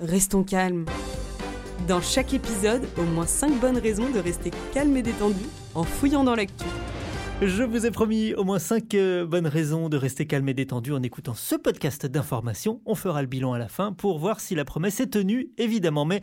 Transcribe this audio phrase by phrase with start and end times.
[0.00, 0.86] Restons calmes.
[1.86, 5.44] Dans chaque épisode, au moins 5 bonnes raisons de rester calme et détendu
[5.76, 6.64] en fouillant dans l'actu.
[7.40, 10.92] Je vous ai promis au moins 5 euh, bonnes raisons de rester calme et détendu
[10.92, 12.82] en écoutant ce podcast d'information.
[12.86, 16.04] On fera le bilan à la fin pour voir si la promesse est tenue, évidemment.
[16.04, 16.22] Mais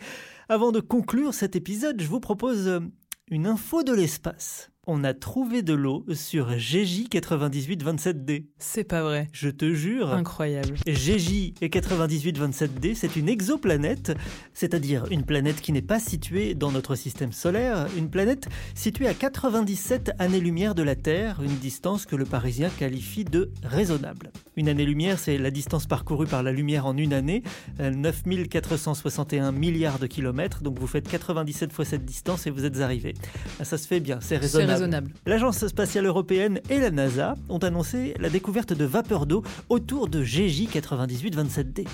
[0.50, 2.82] avant de conclure cet épisode, je vous propose euh,
[3.30, 8.48] une info de l'espace on a trouvé de l'eau sur GJ 9827D.
[8.58, 9.30] C'est pas vrai.
[9.32, 10.12] Je te jure.
[10.12, 10.76] Incroyable.
[10.86, 14.12] GJ 9827D, c'est une exoplanète,
[14.54, 19.14] c'est-à-dire une planète qui n'est pas située dans notre système solaire, une planète située à
[19.14, 24.32] 97 années-lumière de la Terre, une distance que le Parisien qualifie de raisonnable.
[24.58, 27.44] Une année-lumière, c'est la distance parcourue par la lumière en une année,
[27.80, 32.82] 9461 euh, milliards de kilomètres, donc vous faites 97 fois cette distance et vous êtes
[32.82, 33.14] arrivé.
[33.62, 34.81] Ah, ça se fait bien, c'est raisonnable.
[35.26, 40.24] L'Agence spatiale européenne et la NASA ont annoncé la découverte de vapeur d'eau autour de
[40.24, 41.86] GJ 9827D.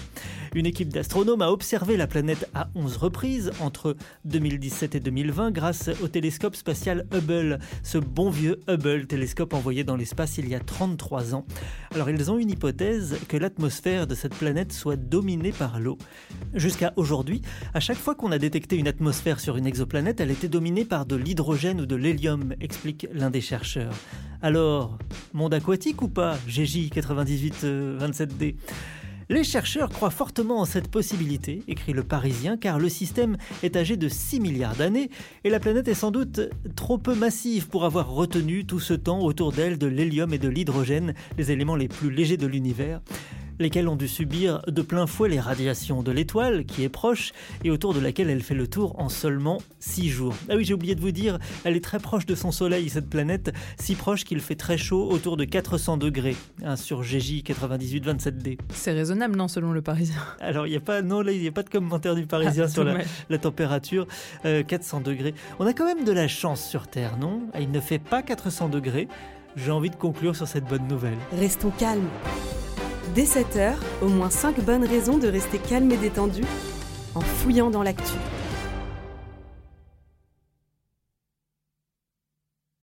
[0.55, 3.95] Une équipe d'astronomes a observé la planète à 11 reprises entre
[4.25, 9.95] 2017 et 2020 grâce au télescope spatial Hubble, ce bon vieux Hubble télescope envoyé dans
[9.95, 11.45] l'espace il y a 33 ans.
[11.93, 15.97] Alors ils ont une hypothèse que l'atmosphère de cette planète soit dominée par l'eau.
[16.53, 17.41] Jusqu'à aujourd'hui,
[17.73, 21.05] à chaque fois qu'on a détecté une atmosphère sur une exoplanète, elle était dominée par
[21.05, 23.93] de l'hydrogène ou de l'hélium, explique l'un des chercheurs.
[24.41, 24.97] Alors,
[25.33, 28.55] monde aquatique ou pas, GJ 9827D
[29.29, 33.97] les chercheurs croient fortement en cette possibilité, écrit le Parisien, car le système est âgé
[33.97, 35.09] de 6 milliards d'années
[35.43, 36.39] et la planète est sans doute
[36.77, 40.47] trop peu massive pour avoir retenu tout ce temps autour d'elle de l'hélium et de
[40.47, 43.01] l'hydrogène, les éléments les plus légers de l'univers
[43.59, 47.31] lesquels ont dû subir de plein fouet les radiations de l'étoile qui est proche
[47.63, 50.35] et autour de laquelle elle fait le tour en seulement 6 jours.
[50.49, 53.09] Ah oui, j'ai oublié de vous dire, elle est très proche de son Soleil, cette
[53.09, 58.57] planète, si proche qu'il fait très chaud, autour de 400 degrés, hein, sur GJ 9827D.
[58.69, 60.21] C'est raisonnable, non, selon le Parisien?
[60.39, 62.83] Alors, il n'y a pas, non, il a pas de commentaire du Parisien ah, sur
[62.83, 64.07] la, température.
[64.43, 65.33] 400 euh, degrés.
[65.59, 67.41] On a quand même de la chance sur Terre, non?
[67.59, 69.07] Il ne fait pas 400 degrés.
[69.55, 71.17] J'ai envie de conclure sur cette bonne nouvelle.
[71.31, 72.07] Restons calmes.
[73.17, 73.73] Dès 7h,
[74.03, 76.43] au moins 5 bonnes raisons de rester calme et détendu
[77.15, 78.13] en fouillant dans l'actu.